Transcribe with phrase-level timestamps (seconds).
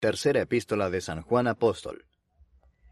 [0.00, 2.04] Tercera epístola de San Juan Apóstol.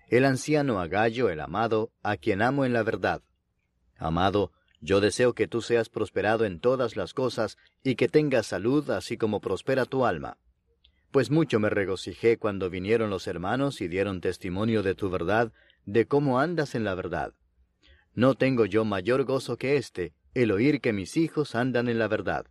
[0.09, 3.23] El anciano Agallo, el amado, a quien amo en la verdad.
[3.97, 8.91] Amado, yo deseo que tú seas prosperado en todas las cosas y que tengas salud
[8.91, 10.37] así como prospera tu alma.
[11.13, 15.53] Pues mucho me regocijé cuando vinieron los hermanos y dieron testimonio de tu verdad,
[15.85, 17.35] de cómo andas en la verdad.
[18.15, 22.09] No tengo yo mayor gozo que este, el oír que mis hijos andan en la
[22.09, 22.47] verdad.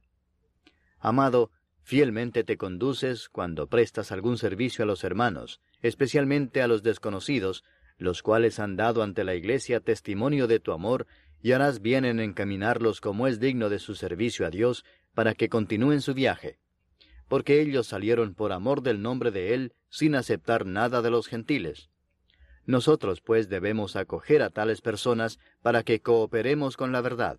[0.98, 1.52] Amado,
[1.86, 7.64] Fielmente te conduces cuando prestas algún servicio a los hermanos, especialmente a los desconocidos,
[8.00, 11.06] los cuales han dado ante la Iglesia testimonio de tu amor,
[11.44, 14.84] y harás bien en encaminarlos como es digno de su servicio a Dios,
[15.14, 16.58] para que continúen su viaje.
[17.28, 21.92] Porque ellos salieron por amor del nombre de Él, sin aceptar nada de los gentiles.
[22.66, 27.38] Nosotros, pues, debemos acoger a tales personas para que cooperemos con la verdad.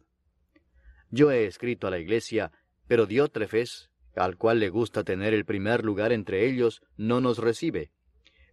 [1.11, 2.53] Yo he escrito a la Iglesia,
[2.87, 7.91] pero Diótrefes, al cual le gusta tener el primer lugar entre ellos, no nos recibe.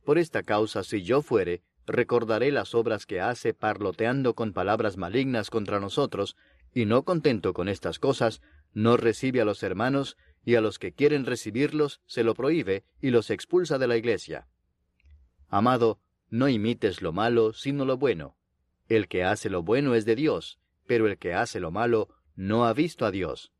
[0.03, 5.49] Por esta causa, si yo fuere, recordaré las obras que hace parloteando con palabras malignas
[5.49, 6.35] contra nosotros,
[6.73, 8.41] y no contento con estas cosas,
[8.73, 13.11] no recibe a los hermanos, y a los que quieren recibirlos se lo prohíbe y
[13.11, 14.47] los expulsa de la iglesia.
[15.47, 18.35] Amado, no imites lo malo, sino lo bueno.
[18.89, 22.65] El que hace lo bueno es de Dios, pero el que hace lo malo no
[22.65, 23.53] ha visto a Dios.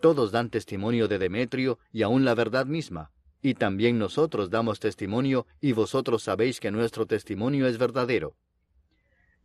[0.00, 3.10] Todos dan testimonio de Demetrio y aun la verdad misma,
[3.42, 8.36] y también nosotros damos testimonio y vosotros sabéis que nuestro testimonio es verdadero.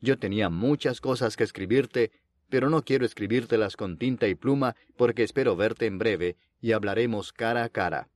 [0.01, 2.11] Yo tenía muchas cosas que escribirte,
[2.49, 7.33] pero no quiero escribírtelas con tinta y pluma porque espero verte en breve y hablaremos
[7.33, 8.09] cara a cara.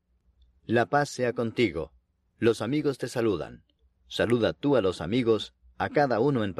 [0.65, 1.93] La paz sea contigo.
[2.37, 3.63] Los amigos te saludan.
[4.07, 6.55] Saluda tú a los amigos, a cada uno en particular.